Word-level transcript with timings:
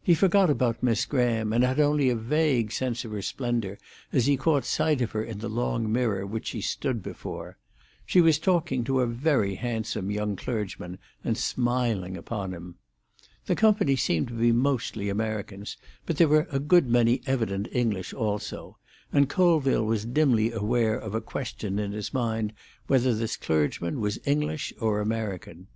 He 0.00 0.14
forgot 0.14 0.50
about 0.50 0.84
Miss 0.84 1.04
Graham, 1.04 1.52
and 1.52 1.64
had 1.64 1.80
only 1.80 2.10
a 2.10 2.14
vague 2.14 2.70
sense 2.70 3.04
of 3.04 3.10
her 3.10 3.20
splendour 3.22 3.76
as 4.12 4.26
he 4.26 4.36
caught 4.36 4.64
sight 4.64 5.00
of 5.00 5.10
her 5.10 5.24
in 5.24 5.38
the 5.38 5.48
long 5.48 5.90
mirror 5.92 6.24
which 6.24 6.46
she 6.46 6.60
stood 6.60 7.02
before. 7.02 7.58
She 8.06 8.20
was 8.20 8.38
talking 8.38 8.84
to 8.84 9.00
a 9.00 9.06
very 9.08 9.56
handsome 9.56 10.12
young 10.12 10.36
clergyman, 10.36 10.98
and 11.24 11.36
smiling 11.36 12.16
upon 12.16 12.52
him. 12.54 12.76
The 13.46 13.56
company 13.56 13.96
seemed 13.96 14.28
to 14.28 14.34
be 14.34 14.52
mostly 14.52 15.08
Americans, 15.08 15.76
but 16.06 16.18
there 16.18 16.28
were 16.28 16.46
a 16.52 16.60
good 16.60 16.86
many 16.88 17.20
evident 17.26 17.66
English 17.72 18.14
also, 18.14 18.76
and 19.12 19.28
Colville 19.28 19.84
was 19.84 20.04
dimly 20.04 20.52
aware 20.52 20.96
of 20.96 21.16
a 21.16 21.20
question 21.20 21.80
in 21.80 21.90
his 21.90 22.14
mind 22.14 22.52
whether 22.86 23.12
this 23.12 23.36
clergyman 23.36 23.98
was 23.98 24.20
English 24.24 24.72
or 24.80 25.00
American. 25.00 25.66